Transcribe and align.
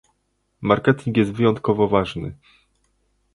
marketing 0.61 1.17
jest 1.17 1.31
wyjątkowo 1.31 1.87
ważny 1.87 2.35